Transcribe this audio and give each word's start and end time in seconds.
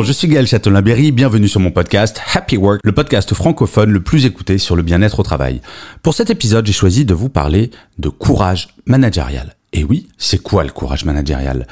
Bonjour, 0.00 0.14
je 0.14 0.18
suis 0.18 0.28
Gaël 0.28 0.46
Châtelain-Berry, 0.46 1.12
bienvenue 1.12 1.46
sur 1.46 1.60
mon 1.60 1.72
podcast 1.72 2.22
Happy 2.32 2.56
Work, 2.56 2.80
le 2.84 2.92
podcast 2.92 3.34
francophone 3.34 3.90
le 3.90 4.02
plus 4.02 4.24
écouté 4.24 4.56
sur 4.56 4.74
le 4.74 4.80
bien-être 4.80 5.20
au 5.20 5.22
travail. 5.22 5.60
Pour 6.02 6.14
cet 6.14 6.30
épisode, 6.30 6.66
j'ai 6.66 6.72
choisi 6.72 7.04
de 7.04 7.12
vous 7.12 7.28
parler 7.28 7.70
de 7.98 8.08
courage 8.08 8.68
managérial. 8.86 9.56
Et 9.74 9.84
oui, 9.84 10.08
c'est 10.16 10.42
quoi 10.42 10.64
le 10.64 10.70
courage 10.70 11.04
managérial? 11.04 11.66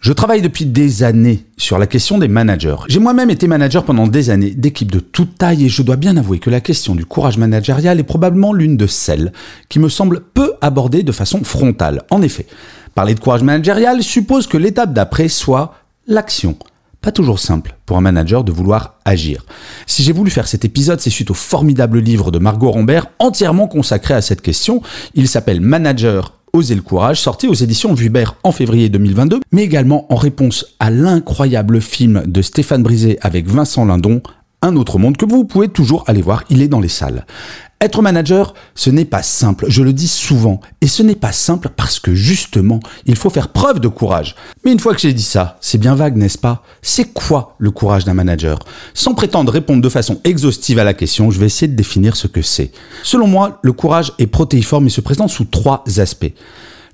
Je 0.00 0.12
travaille 0.12 0.42
depuis 0.42 0.66
des 0.66 1.04
années 1.04 1.44
sur 1.56 1.78
la 1.78 1.86
question 1.86 2.18
des 2.18 2.26
managers. 2.26 2.78
J'ai 2.88 2.98
moi-même 2.98 3.30
été 3.30 3.46
manager 3.46 3.84
pendant 3.84 4.08
des 4.08 4.30
années 4.30 4.50
d'équipes 4.50 4.90
de 4.90 4.98
toute 4.98 5.38
taille 5.38 5.64
et 5.64 5.68
je 5.68 5.82
dois 5.82 5.94
bien 5.94 6.16
avouer 6.16 6.40
que 6.40 6.50
la 6.50 6.60
question 6.60 6.96
du 6.96 7.06
courage 7.06 7.38
managérial 7.38 8.00
est 8.00 8.02
probablement 8.02 8.52
l'une 8.52 8.76
de 8.76 8.88
celles 8.88 9.32
qui 9.68 9.78
me 9.78 9.88
semble 9.88 10.18
peu 10.34 10.54
abordée 10.62 11.04
de 11.04 11.12
façon 11.12 11.44
frontale. 11.44 12.02
En 12.10 12.22
effet, 12.22 12.46
parler 12.96 13.14
de 13.14 13.20
courage 13.20 13.44
managérial 13.44 14.02
suppose 14.02 14.48
que 14.48 14.58
l'étape 14.58 14.92
d'après 14.92 15.28
soit 15.28 15.74
l'action. 16.08 16.58
Pas 17.00 17.12
toujours 17.12 17.38
simple 17.38 17.76
pour 17.86 17.96
un 17.96 18.00
manager 18.00 18.42
de 18.42 18.50
vouloir 18.50 18.94
agir. 19.04 19.44
Si 19.86 20.02
j'ai 20.02 20.12
voulu 20.12 20.30
faire 20.30 20.48
cet 20.48 20.64
épisode, 20.64 21.00
c'est 21.00 21.10
suite 21.10 21.30
au 21.30 21.34
formidable 21.34 22.00
livre 22.00 22.32
de 22.32 22.38
Margot 22.38 22.72
Rambert 22.72 23.06
entièrement 23.20 23.68
consacré 23.68 24.14
à 24.14 24.20
cette 24.20 24.42
question. 24.42 24.82
Il 25.14 25.28
s'appelle 25.28 25.60
Manager 25.60 26.34
Oser 26.52 26.74
le 26.74 26.82
courage, 26.82 27.20
sorti 27.20 27.46
aux 27.46 27.54
éditions 27.54 27.94
Vuibert 27.94 28.34
en 28.42 28.52
février 28.52 28.88
2022, 28.88 29.40
mais 29.52 29.62
également 29.62 30.12
en 30.12 30.16
réponse 30.16 30.66
à 30.80 30.90
l'incroyable 30.90 31.80
film 31.80 32.22
de 32.26 32.42
Stéphane 32.42 32.82
Brisé 32.82 33.18
avec 33.20 33.46
Vincent 33.46 33.84
Lindon, 33.84 34.22
Un 34.60 34.74
autre 34.74 34.98
monde, 34.98 35.16
que 35.16 35.26
vous 35.26 35.44
pouvez 35.44 35.68
toujours 35.68 36.02
aller 36.08 36.22
voir, 36.22 36.42
il 36.50 36.62
est 36.62 36.68
dans 36.68 36.80
les 36.80 36.88
salles. 36.88 37.26
Être 37.80 38.02
manager, 38.02 38.54
ce 38.74 38.90
n'est 38.90 39.04
pas 39.04 39.22
simple, 39.22 39.66
je 39.68 39.84
le 39.84 39.92
dis 39.92 40.08
souvent, 40.08 40.60
et 40.80 40.88
ce 40.88 41.04
n'est 41.04 41.14
pas 41.14 41.30
simple 41.30 41.68
parce 41.68 42.00
que 42.00 42.12
justement, 42.12 42.80
il 43.06 43.14
faut 43.14 43.30
faire 43.30 43.48
preuve 43.48 43.78
de 43.78 43.86
courage. 43.86 44.34
Mais 44.64 44.72
une 44.72 44.80
fois 44.80 44.94
que 44.94 45.00
j'ai 45.00 45.12
dit 45.12 45.22
ça, 45.22 45.58
c'est 45.60 45.78
bien 45.78 45.94
vague, 45.94 46.16
n'est-ce 46.16 46.38
pas? 46.38 46.64
C'est 46.82 47.12
quoi 47.12 47.54
le 47.58 47.70
courage 47.70 48.04
d'un 48.04 48.14
manager? 48.14 48.58
Sans 48.94 49.14
prétendre 49.14 49.52
répondre 49.52 49.80
de 49.80 49.88
façon 49.88 50.20
exhaustive 50.24 50.80
à 50.80 50.84
la 50.84 50.92
question, 50.92 51.30
je 51.30 51.38
vais 51.38 51.46
essayer 51.46 51.68
de 51.68 51.76
définir 51.76 52.16
ce 52.16 52.26
que 52.26 52.42
c'est. 52.42 52.72
Selon 53.04 53.28
moi, 53.28 53.60
le 53.62 53.72
courage 53.72 54.12
est 54.18 54.26
protéiforme 54.26 54.88
et 54.88 54.90
se 54.90 55.00
présente 55.00 55.30
sous 55.30 55.44
trois 55.44 55.84
aspects. 55.98 56.34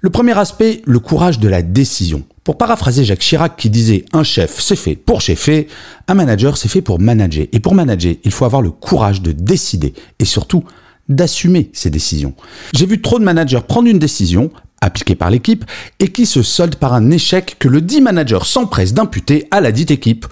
Le 0.03 0.11
premier 0.11 0.39
aspect, 0.39 0.83
le 0.85 0.99
courage 0.99 1.39
de 1.39 1.49
la 1.49 1.63
décision. 1.63 2.25
Pour 2.45 2.59
paraphraser 2.59 3.05
Jacques 3.05 3.21
Chirac 3.21 3.57
qui 3.57 3.71
disait 3.71 4.05
un 4.13 4.23
chef 4.23 4.61
c'est 4.61 4.77
fait 4.77 4.97
pour 4.97 5.23
chefer, 5.23 5.67
un 6.09 6.15
manager 6.15 6.59
c'est 6.59 6.69
fait 6.69 6.83
pour 6.83 7.01
manager. 7.01 7.47
Et 7.53 7.59
pour 7.59 7.75
manager, 7.75 8.17
il 8.23 8.31
faut 8.31 8.45
avoir 8.45 8.61
le 8.61 8.71
courage 8.71 9.23
de 9.23 9.33
décider 9.33 9.95
et 10.19 10.27
surtout 10.27 10.63
d'assumer 11.09 11.71
ses 11.73 11.89
décisions. 11.89 12.35
J'ai 12.75 12.85
vu 12.85 13.01
trop 13.01 13.19
de 13.19 13.25
managers 13.25 13.61
prendre 13.67 13.89
une 13.89 13.99
décision, 13.99 14.51
appliquée 14.83 15.15
par 15.15 15.31
l'équipe, 15.31 15.65
et 16.01 16.09
qui 16.09 16.27
se 16.27 16.43
solde 16.43 16.77
par 16.77 16.93
un 16.93 17.11
échec 17.11 17.57
que 17.59 17.69
le 17.69 17.81
dit 17.81 18.03
manager 18.03 18.45
s'empresse 18.45 18.93
d'imputer 18.93 19.49
à 19.51 19.63
la 19.63 19.73
dite 19.73 19.91
équipe. 19.91 20.27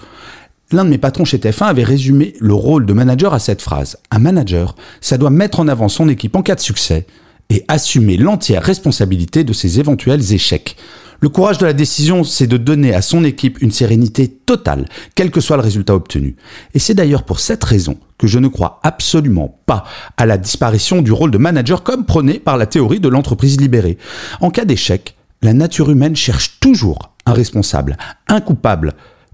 L'un 0.71 0.85
de 0.85 0.89
mes 0.89 0.99
patrons 0.99 1.25
chez 1.25 1.39
TF1 1.39 1.65
avait 1.65 1.83
résumé 1.83 2.35
le 2.39 2.53
rôle 2.53 2.85
de 2.85 2.93
manager 2.93 3.33
à 3.33 3.39
cette 3.39 3.61
phrase. 3.61 3.97
Un 4.11 4.19
manager, 4.19 4.75
ça 5.01 5.17
doit 5.17 5.31
mettre 5.31 5.59
en 5.59 5.67
avant 5.67 5.89
son 5.89 6.07
équipe 6.09 6.35
en 6.35 6.43
cas 6.43 6.55
de 6.55 6.59
succès, 6.59 7.07
et 7.49 7.65
assumer 7.67 8.17
l'entière 8.17 8.63
responsabilité 8.63 9.43
de 9.43 9.53
ses 9.53 9.79
éventuels 9.79 10.33
échecs. 10.33 10.75
Le 11.23 11.29
courage 11.29 11.57
de 11.57 11.65
la 11.65 11.71
décision, 11.71 12.25
c'est 12.25 12.47
de 12.47 12.57
donner 12.57 12.93
à 12.93 13.01
son 13.01 13.23
équipe 13.23 13.61
une 13.61 13.71
sérénité 13.71 14.27
totale, 14.27 14.89
quel 15.15 15.31
que 15.31 15.39
soit 15.39 15.55
le 15.55 15.63
résultat 15.63 15.95
obtenu. 15.95 16.35
Et 16.73 16.79
c'est 16.79 16.95
d'ailleurs 16.95 17.23
pour 17.23 17.39
cette 17.39 17.63
raison 17.63 17.95
que 18.17 18.27
je 18.27 18.39
ne 18.39 18.49
crois 18.49 18.81
absolument 18.83 19.57
pas 19.65 19.85
à 20.17 20.25
la 20.25 20.37
disparition 20.37 21.01
du 21.01 21.13
rôle 21.13 21.31
de 21.31 21.37
manager 21.37 21.83
comme 21.83 22.05
prôné 22.05 22.39
par 22.39 22.57
la 22.57 22.65
théorie 22.65 22.99
de 22.99 23.07
l'entreprise 23.07 23.57
libérée. 23.57 23.97
En 24.41 24.49
cas 24.49 24.65
d'échec, 24.65 25.15
la 25.41 25.53
nature 25.53 25.89
humaine 25.89 26.17
cherche 26.17 26.59
toujours 26.59 27.13
un 27.25 27.31
responsable, 27.31 27.95
un 28.27 28.41
coupable, 28.41 28.91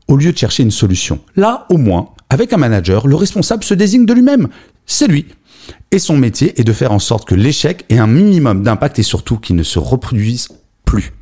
au 0.07 0.15
lieu 0.15 0.31
de 0.31 0.37
chercher 0.37 0.61
une 0.61 0.69
solution. 0.69 1.17
Là, 1.35 1.65
au 1.71 1.79
moins, 1.79 2.09
avec 2.29 2.53
un 2.53 2.57
manager, 2.57 3.07
le 3.07 3.15
responsable 3.15 3.63
se 3.63 3.73
désigne 3.73 4.05
de 4.05 4.13
lui-même. 4.13 4.49
C'est 4.85 5.07
lui. 5.07 5.25
Et 5.89 5.97
son 5.97 6.17
métier 6.17 6.53
est 6.61 6.63
de 6.63 6.71
faire 6.71 6.91
en 6.91 6.99
sorte 6.99 7.27
que 7.27 7.33
l'échec 7.33 7.83
ait 7.89 7.97
un 7.97 8.05
minimum 8.05 8.61
d'impact 8.61 8.99
et 8.99 9.03
surtout 9.03 9.37
qu'il 9.37 9.55
ne 9.55 9.63
se 9.63 9.79
reproduise 9.79 10.49
plus. 10.85 11.13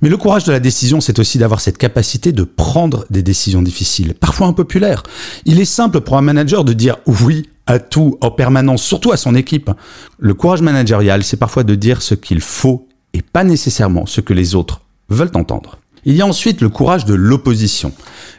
Mais 0.00 0.08
le 0.08 0.16
courage 0.16 0.44
de 0.44 0.52
la 0.52 0.60
décision, 0.60 1.00
c'est 1.00 1.18
aussi 1.18 1.38
d'avoir 1.38 1.60
cette 1.60 1.78
capacité 1.78 2.32
de 2.32 2.44
prendre 2.44 3.04
des 3.10 3.22
décisions 3.22 3.62
difficiles, 3.62 4.14
parfois 4.14 4.46
impopulaires. 4.46 5.02
Il 5.44 5.60
est 5.60 5.64
simple 5.64 6.00
pour 6.00 6.16
un 6.16 6.22
manager 6.22 6.64
de 6.64 6.72
dire 6.72 6.98
oui 7.06 7.48
à 7.66 7.78
tout 7.78 8.16
en 8.20 8.30
permanence, 8.30 8.82
surtout 8.82 9.12
à 9.12 9.16
son 9.16 9.34
équipe. 9.34 9.70
Le 10.18 10.34
courage 10.34 10.62
managérial, 10.62 11.24
c'est 11.24 11.36
parfois 11.36 11.64
de 11.64 11.74
dire 11.74 12.00
ce 12.02 12.14
qu'il 12.14 12.40
faut 12.40 12.88
et 13.12 13.22
pas 13.22 13.44
nécessairement 13.44 14.06
ce 14.06 14.20
que 14.20 14.32
les 14.32 14.54
autres 14.54 14.82
veulent 15.08 15.30
entendre. 15.34 15.78
Il 16.04 16.14
y 16.14 16.22
a 16.22 16.26
ensuite 16.26 16.60
le 16.60 16.68
courage 16.68 17.04
de 17.04 17.14
l'opposition. 17.14 17.92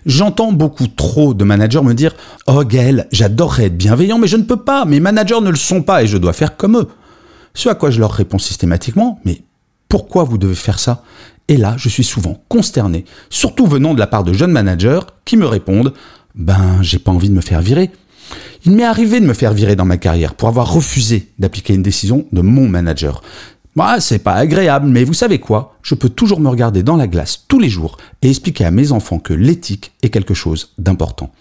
J'entends 0.06 0.52
beaucoup 0.52 0.88
trop 0.88 1.34
de 1.34 1.44
managers 1.44 1.82
me 1.82 1.94
dire 1.94 2.16
Oh 2.48 2.64
Gaël, 2.64 3.08
j'adorerais 3.12 3.66
être 3.66 3.78
bienveillant, 3.78 4.18
mais 4.18 4.28
je 4.28 4.38
ne 4.38 4.44
peux 4.44 4.64
pas, 4.64 4.86
mes 4.86 5.00
managers 5.00 5.42
ne 5.42 5.50
le 5.50 5.58
sont 5.58 5.84
pas 5.84 6.04
et 6.04 6.08
je 6.08 6.18
dois 6.18 6.34
faire 6.34 6.56
comme 6.58 6.78
eux. 6.78 6.88
Ce 7.54 7.68
à 7.70 7.76
quoi 7.76 7.92
je 7.92 8.00
leur 8.00 8.12
réponds 8.12 8.40
systématiquement 8.40 9.20
Mais 9.26 9.42
pourquoi 9.90 10.24
vous 10.24 10.38
devez 10.38 10.56
faire 10.56 10.80
ça? 10.80 11.04
Et 11.50 11.58
là, 11.58 11.76
je 11.78 11.90
suis 11.90 12.04
souvent 12.04 12.42
consterné, 12.48 13.06
surtout 13.32 13.66
venant 13.66 13.96
de 13.96 14.00
la 14.00 14.08
part 14.08 14.24
de 14.24 14.34
jeunes 14.34 14.52
managers 14.52 15.00
qui 15.26 15.36
me 15.36 15.48
répondent 15.48 15.94
Ben, 16.36 16.78
j'ai 16.82 17.00
pas 17.00 17.12
envie 17.12 17.30
de 17.30 17.34
me 17.34 17.42
faire 17.42 17.62
virer. 17.62 17.90
Il 18.66 18.74
m'est 18.74 18.84
arrivé 18.84 19.20
de 19.20 19.26
me 19.26 19.34
faire 19.34 19.52
virer 19.52 19.76
dans 19.76 19.84
ma 19.84 19.98
carrière 19.98 20.36
pour 20.36 20.48
avoir 20.48 20.72
refusé 20.72 21.30
d'appliquer 21.40 21.74
une 21.74 21.82
décision 21.82 22.26
de 22.32 22.42
mon 22.42 22.70
manager. 22.70 23.24
Moi, 23.76 24.00
c'est 24.00 24.20
pas 24.20 24.34
agréable, 24.34 24.88
mais 24.88 25.04
vous 25.04 25.14
savez 25.14 25.40
quoi? 25.40 25.78
Je 25.82 25.96
peux 25.96 26.10
toujours 26.10 26.40
me 26.40 26.50
regarder 26.50 26.84
dans 26.84 26.98
la 26.98 27.08
glace 27.08 27.46
tous 27.48 27.60
les 27.60 27.70
jours 27.70 27.98
et 28.22 28.30
expliquer 28.30 28.66
à 28.66 28.72
mes 28.72 28.92
enfants 28.92 29.20
que 29.20 29.34
l'éthique 29.34 29.92
est 30.04 30.10
quelque 30.10 30.36
chose 30.36 30.74
d'important. 30.78 31.32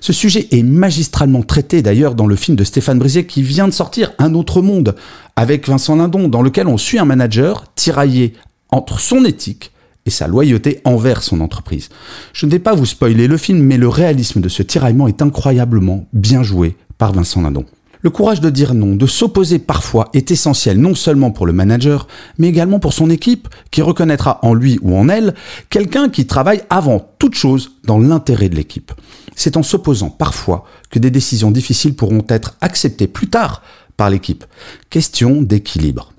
Ce 0.00 0.12
sujet 0.12 0.48
est 0.52 0.62
magistralement 0.62 1.42
traité 1.42 1.82
d'ailleurs 1.82 2.14
dans 2.14 2.26
le 2.26 2.36
film 2.36 2.56
de 2.56 2.64
Stéphane 2.64 2.98
Brisé 2.98 3.26
qui 3.26 3.42
vient 3.42 3.66
de 3.66 3.72
sortir 3.72 4.12
Un 4.18 4.34
autre 4.34 4.60
monde 4.60 4.94
avec 5.34 5.68
Vincent 5.68 5.96
Lindon, 5.96 6.28
dans 6.28 6.42
lequel 6.42 6.68
on 6.68 6.76
suit 6.76 6.98
un 6.98 7.04
manager 7.04 7.72
tiraillé 7.74 8.34
entre 8.72 8.98
son 8.98 9.24
éthique 9.24 9.70
et 10.04 10.10
sa 10.10 10.26
loyauté 10.26 10.80
envers 10.84 11.22
son 11.22 11.40
entreprise. 11.40 11.88
Je 12.32 12.46
ne 12.46 12.50
vais 12.50 12.58
pas 12.58 12.74
vous 12.74 12.86
spoiler 12.86 13.28
le 13.28 13.36
film, 13.36 13.62
mais 13.62 13.76
le 13.76 13.88
réalisme 13.88 14.40
de 14.40 14.48
ce 14.48 14.62
tiraillement 14.64 15.06
est 15.06 15.22
incroyablement 15.22 16.08
bien 16.12 16.42
joué 16.42 16.76
par 16.98 17.12
Vincent 17.12 17.42
Lindon. 17.42 17.64
Le 18.00 18.10
courage 18.10 18.40
de 18.40 18.50
dire 18.50 18.74
non, 18.74 18.96
de 18.96 19.06
s'opposer 19.06 19.60
parfois 19.60 20.08
est 20.12 20.32
essentiel 20.32 20.80
non 20.80 20.96
seulement 20.96 21.30
pour 21.30 21.46
le 21.46 21.52
manager, 21.52 22.08
mais 22.36 22.48
également 22.48 22.80
pour 22.80 22.92
son 22.92 23.10
équipe, 23.10 23.48
qui 23.70 23.80
reconnaîtra 23.80 24.40
en 24.42 24.54
lui 24.54 24.80
ou 24.82 24.96
en 24.96 25.08
elle 25.08 25.34
quelqu'un 25.70 26.08
qui 26.08 26.26
travaille 26.26 26.62
avant 26.68 27.14
toute 27.20 27.34
chose 27.36 27.76
dans 27.84 28.00
l'intérêt 28.00 28.48
de 28.48 28.56
l'équipe. 28.56 28.90
C'est 29.36 29.56
en 29.56 29.62
s'opposant 29.62 30.10
parfois 30.10 30.64
que 30.90 30.98
des 30.98 31.12
décisions 31.12 31.52
difficiles 31.52 31.94
pourront 31.94 32.24
être 32.28 32.56
acceptées 32.60 33.06
plus 33.06 33.28
tard 33.28 33.62
par 33.96 34.10
l'équipe. 34.10 34.44
Question 34.90 35.40
d'équilibre. 35.40 36.11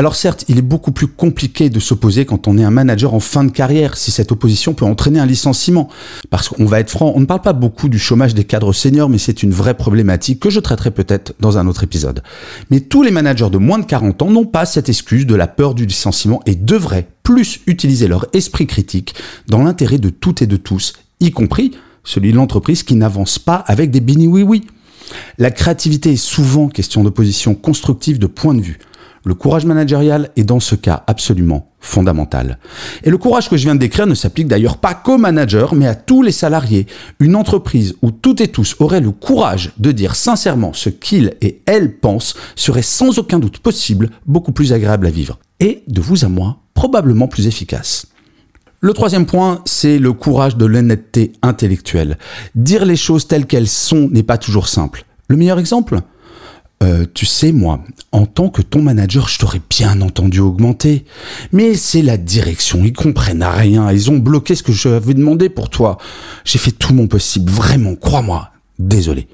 Alors 0.00 0.16
certes, 0.16 0.46
il 0.48 0.56
est 0.56 0.62
beaucoup 0.62 0.92
plus 0.92 1.08
compliqué 1.08 1.68
de 1.68 1.78
s'opposer 1.78 2.24
quand 2.24 2.48
on 2.48 2.56
est 2.56 2.64
un 2.64 2.70
manager 2.70 3.12
en 3.12 3.20
fin 3.20 3.44
de 3.44 3.50
carrière, 3.50 3.98
si 3.98 4.10
cette 4.10 4.32
opposition 4.32 4.72
peut 4.72 4.86
entraîner 4.86 5.20
un 5.20 5.26
licenciement. 5.26 5.90
Parce 6.30 6.48
qu'on 6.48 6.64
va 6.64 6.80
être 6.80 6.88
franc, 6.88 7.12
on 7.14 7.20
ne 7.20 7.26
parle 7.26 7.42
pas 7.42 7.52
beaucoup 7.52 7.90
du 7.90 7.98
chômage 7.98 8.32
des 8.32 8.44
cadres 8.44 8.72
seniors, 8.72 9.10
mais 9.10 9.18
c'est 9.18 9.42
une 9.42 9.50
vraie 9.50 9.76
problématique 9.76 10.40
que 10.40 10.48
je 10.48 10.58
traiterai 10.58 10.90
peut-être 10.90 11.34
dans 11.38 11.58
un 11.58 11.66
autre 11.66 11.84
épisode. 11.84 12.22
Mais 12.70 12.80
tous 12.80 13.02
les 13.02 13.10
managers 13.10 13.50
de 13.50 13.58
moins 13.58 13.78
de 13.78 13.84
40 13.84 14.22
ans 14.22 14.30
n'ont 14.30 14.46
pas 14.46 14.64
cette 14.64 14.88
excuse 14.88 15.26
de 15.26 15.34
la 15.34 15.46
peur 15.46 15.74
du 15.74 15.84
licenciement 15.84 16.40
et 16.46 16.54
devraient 16.54 17.06
plus 17.22 17.60
utiliser 17.66 18.08
leur 18.08 18.24
esprit 18.32 18.66
critique 18.66 19.14
dans 19.48 19.62
l'intérêt 19.62 19.98
de 19.98 20.08
toutes 20.08 20.40
et 20.40 20.46
de 20.46 20.56
tous, 20.56 20.94
y 21.20 21.30
compris 21.30 21.72
celui 22.04 22.30
de 22.32 22.36
l'entreprise 22.36 22.84
qui 22.84 22.94
n'avance 22.94 23.38
pas 23.38 23.56
avec 23.66 23.90
des 23.90 24.00
bini 24.00 24.28
oui 24.28 24.44
oui. 24.44 24.64
La 25.36 25.50
créativité 25.50 26.12
est 26.12 26.16
souvent 26.16 26.68
question 26.68 27.04
d'opposition 27.04 27.54
constructive 27.54 28.18
de 28.18 28.26
point 28.26 28.54
de 28.54 28.62
vue. 28.62 28.78
Le 29.24 29.34
courage 29.34 29.66
managérial 29.66 30.30
est 30.36 30.44
dans 30.44 30.60
ce 30.60 30.74
cas 30.74 31.04
absolument 31.06 31.70
fondamental. 31.78 32.58
Et 33.04 33.10
le 33.10 33.18
courage 33.18 33.50
que 33.50 33.56
je 33.56 33.64
viens 33.64 33.74
de 33.74 33.80
décrire 33.80 34.06
ne 34.06 34.14
s'applique 34.14 34.48
d'ailleurs 34.48 34.78
pas 34.78 34.94
qu'aux 34.94 35.18
managers, 35.18 35.66
mais 35.74 35.86
à 35.86 35.94
tous 35.94 36.22
les 36.22 36.32
salariés. 36.32 36.86
Une 37.18 37.36
entreprise 37.36 37.96
où 38.00 38.12
toutes 38.12 38.40
et 38.40 38.48
tous 38.48 38.76
auraient 38.78 39.00
le 39.00 39.10
courage 39.10 39.72
de 39.78 39.92
dire 39.92 40.14
sincèrement 40.14 40.72
ce 40.72 40.88
qu'ils 40.88 41.34
et 41.42 41.60
elles 41.66 41.98
pensent 41.98 42.34
serait 42.56 42.82
sans 42.82 43.18
aucun 43.18 43.38
doute 43.38 43.58
possible 43.58 44.10
beaucoup 44.26 44.52
plus 44.52 44.72
agréable 44.72 45.06
à 45.06 45.10
vivre. 45.10 45.38
Et 45.60 45.82
de 45.86 46.00
vous 46.00 46.24
à 46.24 46.28
moi, 46.28 46.58
probablement 46.72 47.28
plus 47.28 47.46
efficace. 47.46 48.06
Le 48.80 48.94
troisième 48.94 49.26
point, 49.26 49.60
c'est 49.66 49.98
le 49.98 50.14
courage 50.14 50.56
de 50.56 50.64
l'honnêteté 50.64 51.32
intellectuelle. 51.42 52.16
Dire 52.54 52.86
les 52.86 52.96
choses 52.96 53.26
telles 53.26 53.44
qu'elles 53.44 53.68
sont 53.68 54.08
n'est 54.10 54.22
pas 54.22 54.38
toujours 54.38 54.68
simple. 54.68 55.04
Le 55.28 55.36
meilleur 55.36 55.58
exemple? 55.58 56.00
Euh, 56.82 57.04
tu 57.12 57.26
sais, 57.26 57.52
moi, 57.52 57.80
en 58.10 58.24
tant 58.24 58.48
que 58.48 58.62
ton 58.62 58.80
manager, 58.80 59.28
je 59.28 59.38
t'aurais 59.38 59.60
bien 59.68 60.00
entendu 60.00 60.40
augmenter. 60.40 61.04
Mais 61.52 61.74
c'est 61.74 62.00
la 62.00 62.16
direction, 62.16 62.82
ils 62.84 62.92
comprennent 62.92 63.44
rien, 63.44 63.92
ils 63.92 64.10
ont 64.10 64.18
bloqué 64.18 64.54
ce 64.54 64.62
que 64.62 64.72
je 64.72 64.88
avais 64.88 65.14
demandé 65.14 65.50
pour 65.50 65.68
toi. 65.68 65.98
J'ai 66.44 66.58
fait 66.58 66.70
tout 66.70 66.94
mon 66.94 67.06
possible, 67.06 67.50
vraiment, 67.50 67.94
crois-moi. 67.96 68.50
Désolé. 68.78 69.28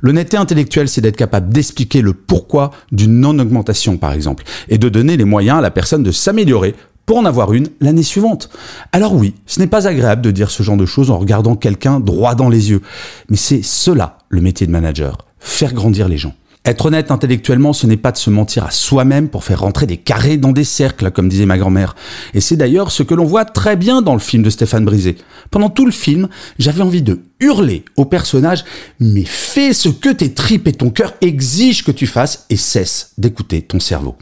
L'honnêteté 0.00 0.36
intellectuelle, 0.36 0.88
c'est 0.88 1.00
d'être 1.00 1.16
capable 1.16 1.52
d'expliquer 1.52 2.02
le 2.02 2.12
pourquoi 2.12 2.72
d'une 2.90 3.20
non-augmentation, 3.20 3.96
par 3.96 4.12
exemple, 4.12 4.44
et 4.68 4.78
de 4.78 4.88
donner 4.88 5.16
les 5.16 5.24
moyens 5.24 5.58
à 5.58 5.62
la 5.62 5.70
personne 5.70 6.02
de 6.02 6.10
s'améliorer 6.10 6.74
pour 7.06 7.18
en 7.18 7.24
avoir 7.24 7.52
une 7.52 7.68
l'année 7.80 8.02
suivante. 8.02 8.50
Alors 8.92 9.14
oui, 9.14 9.34
ce 9.46 9.60
n'est 9.60 9.66
pas 9.66 9.86
agréable 9.86 10.22
de 10.22 10.30
dire 10.30 10.50
ce 10.50 10.62
genre 10.62 10.76
de 10.76 10.86
choses 10.86 11.10
en 11.10 11.18
regardant 11.18 11.56
quelqu'un 11.56 12.00
droit 12.00 12.34
dans 12.34 12.48
les 12.48 12.70
yeux, 12.70 12.82
mais 13.28 13.36
c'est 13.36 13.62
cela 13.62 14.18
le 14.28 14.40
métier 14.40 14.66
de 14.66 14.72
manager, 14.72 15.18
faire 15.38 15.72
grandir 15.72 16.08
les 16.08 16.18
gens. 16.18 16.34
Être 16.66 16.86
honnête 16.86 17.10
intellectuellement, 17.10 17.72
ce 17.72 17.86
n'est 17.86 17.96
pas 17.96 18.12
de 18.12 18.18
se 18.18 18.28
mentir 18.28 18.66
à 18.66 18.70
soi-même 18.70 19.30
pour 19.30 19.44
faire 19.44 19.60
rentrer 19.60 19.86
des 19.86 19.96
carrés 19.96 20.36
dans 20.36 20.52
des 20.52 20.64
cercles, 20.64 21.10
comme 21.10 21.30
disait 21.30 21.46
ma 21.46 21.56
grand-mère. 21.56 21.96
Et 22.34 22.42
c'est 22.42 22.56
d'ailleurs 22.56 22.92
ce 22.92 23.02
que 23.02 23.14
l'on 23.14 23.24
voit 23.24 23.46
très 23.46 23.76
bien 23.76 24.02
dans 24.02 24.12
le 24.12 24.18
film 24.18 24.42
de 24.42 24.50
Stéphane 24.50 24.84
Brisé. 24.84 25.16
Pendant 25.50 25.70
tout 25.70 25.86
le 25.86 25.90
film, 25.90 26.28
j'avais 26.58 26.82
envie 26.82 27.00
de 27.00 27.20
hurler 27.40 27.86
au 27.96 28.04
personnage, 28.04 28.64
mais 29.00 29.24
fais 29.24 29.72
ce 29.72 29.88
que 29.88 30.10
tes 30.10 30.34
tripes 30.34 30.68
et 30.68 30.74
ton 30.74 30.90
cœur 30.90 31.14
exigent 31.22 31.82
que 31.82 31.92
tu 31.92 32.06
fasses 32.06 32.44
et 32.50 32.58
cesse 32.58 33.12
d'écouter 33.16 33.62
ton 33.62 33.80
cerveau. 33.80 34.16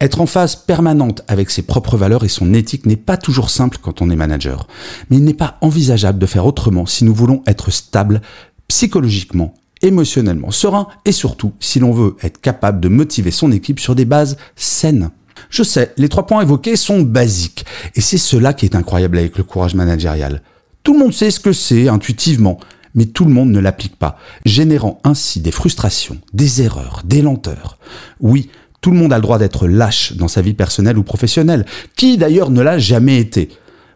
Être 0.00 0.20
en 0.20 0.26
phase 0.26 0.56
permanente 0.56 1.22
avec 1.28 1.48
ses 1.48 1.62
propres 1.62 1.96
valeurs 1.96 2.24
et 2.24 2.28
son 2.28 2.54
éthique 2.54 2.86
n'est 2.86 2.96
pas 2.96 3.16
toujours 3.16 3.50
simple 3.50 3.78
quand 3.80 4.02
on 4.02 4.10
est 4.10 4.16
manager. 4.16 4.66
Mais 5.10 5.16
il 5.18 5.24
n'est 5.24 5.32
pas 5.32 5.58
envisageable 5.60 6.18
de 6.18 6.26
faire 6.26 6.46
autrement 6.46 6.86
si 6.86 7.04
nous 7.04 7.14
voulons 7.14 7.42
être 7.46 7.70
stable 7.70 8.20
psychologiquement 8.66 9.54
émotionnellement 9.82 10.50
serein 10.50 10.88
et 11.04 11.12
surtout 11.12 11.52
si 11.60 11.78
l'on 11.78 11.92
veut 11.92 12.16
être 12.22 12.40
capable 12.40 12.80
de 12.80 12.88
motiver 12.88 13.30
son 13.30 13.52
équipe 13.52 13.80
sur 13.80 13.94
des 13.94 14.04
bases 14.04 14.36
saines. 14.56 15.10
Je 15.50 15.62
sais, 15.62 15.92
les 15.96 16.08
trois 16.08 16.26
points 16.26 16.42
évoqués 16.42 16.76
sont 16.76 17.00
basiques 17.00 17.64
et 17.94 18.00
c'est 18.00 18.18
cela 18.18 18.52
qui 18.52 18.64
est 18.64 18.74
incroyable 18.74 19.18
avec 19.18 19.38
le 19.38 19.44
courage 19.44 19.74
managérial. 19.74 20.42
Tout 20.82 20.94
le 20.94 21.00
monde 21.00 21.12
sait 21.12 21.30
ce 21.30 21.40
que 21.40 21.52
c'est 21.52 21.88
intuitivement, 21.88 22.58
mais 22.94 23.06
tout 23.06 23.24
le 23.24 23.32
monde 23.32 23.50
ne 23.50 23.60
l'applique 23.60 23.96
pas, 23.96 24.18
générant 24.44 25.00
ainsi 25.04 25.40
des 25.40 25.50
frustrations, 25.50 26.18
des 26.32 26.62
erreurs, 26.62 27.02
des 27.04 27.22
lenteurs. 27.22 27.78
Oui, 28.20 28.50
tout 28.80 28.90
le 28.90 28.96
monde 28.96 29.12
a 29.12 29.16
le 29.16 29.22
droit 29.22 29.38
d'être 29.38 29.66
lâche 29.66 30.14
dans 30.14 30.28
sa 30.28 30.42
vie 30.42 30.54
personnelle 30.54 30.98
ou 30.98 31.02
professionnelle, 31.02 31.66
qui 31.96 32.16
d'ailleurs 32.16 32.50
ne 32.50 32.62
l'a 32.62 32.78
jamais 32.78 33.18
été? 33.18 33.50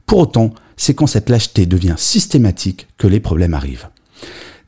Pour 0.06 0.18
autant, 0.18 0.52
c'est 0.76 0.94
quand 0.94 1.06
cette 1.06 1.28
lâcheté 1.28 1.66
devient 1.66 1.94
systématique 1.96 2.88
que 2.98 3.06
les 3.06 3.20
problèmes 3.20 3.54
arrivent. 3.54 3.88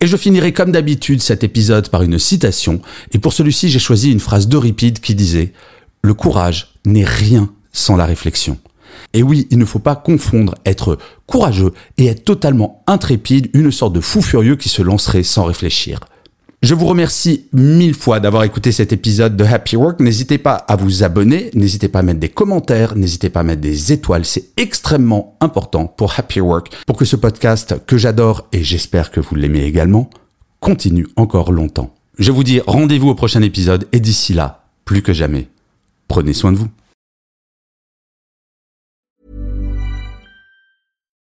Et 0.00 0.06
je 0.06 0.16
finirai 0.16 0.52
comme 0.52 0.72
d'habitude 0.72 1.22
cet 1.22 1.42
épisode 1.42 1.88
par 1.88 2.02
une 2.02 2.18
citation, 2.18 2.82
et 3.12 3.18
pour 3.18 3.32
celui-ci 3.32 3.70
j'ai 3.70 3.78
choisi 3.78 4.12
une 4.12 4.20
phrase 4.20 4.48
d'Euripide 4.48 5.00
qui 5.00 5.14
disait⁇ 5.14 5.44
Le 6.02 6.14
courage 6.14 6.74
n'est 6.84 7.04
rien 7.04 7.50
sans 7.72 7.96
la 7.96 8.04
réflexion⁇ 8.04 8.54
et 9.12 9.22
oui, 9.22 9.46
il 9.50 9.58
ne 9.58 9.64
faut 9.64 9.78
pas 9.78 9.96
confondre 9.96 10.54
être 10.64 10.98
courageux 11.26 11.72
et 11.98 12.06
être 12.06 12.24
totalement 12.24 12.82
intrépide, 12.86 13.50
une 13.54 13.70
sorte 13.70 13.92
de 13.92 14.00
fou 14.00 14.22
furieux 14.22 14.56
qui 14.56 14.68
se 14.68 14.82
lancerait 14.82 15.22
sans 15.22 15.44
réfléchir. 15.44 16.00
Je 16.62 16.74
vous 16.74 16.84
remercie 16.84 17.46
mille 17.54 17.94
fois 17.94 18.20
d'avoir 18.20 18.44
écouté 18.44 18.70
cet 18.70 18.92
épisode 18.92 19.34
de 19.34 19.44
Happy 19.44 19.76
Work. 19.76 19.98
N'hésitez 20.00 20.36
pas 20.36 20.56
à 20.56 20.76
vous 20.76 21.02
abonner, 21.02 21.50
n'hésitez 21.54 21.88
pas 21.88 22.00
à 22.00 22.02
mettre 22.02 22.20
des 22.20 22.28
commentaires, 22.28 22.96
n'hésitez 22.96 23.30
pas 23.30 23.40
à 23.40 23.44
mettre 23.44 23.62
des 23.62 23.92
étoiles. 23.92 24.26
C'est 24.26 24.50
extrêmement 24.58 25.38
important 25.40 25.86
pour 25.86 26.12
Happy 26.18 26.38
Work, 26.38 26.70
pour 26.86 26.98
que 26.98 27.06
ce 27.06 27.16
podcast 27.16 27.76
que 27.86 27.96
j'adore 27.96 28.46
et 28.52 28.62
j'espère 28.62 29.10
que 29.10 29.20
vous 29.20 29.36
l'aimez 29.36 29.64
également, 29.64 30.10
continue 30.60 31.06
encore 31.16 31.50
longtemps. 31.50 31.94
Je 32.18 32.30
vous 32.30 32.44
dis 32.44 32.60
rendez-vous 32.66 33.08
au 33.08 33.14
prochain 33.14 33.40
épisode 33.40 33.88
et 33.92 34.00
d'ici 34.00 34.34
là, 34.34 34.64
plus 34.84 35.00
que 35.00 35.14
jamais, 35.14 35.48
prenez 36.08 36.34
soin 36.34 36.52
de 36.52 36.58
vous. 36.58 36.68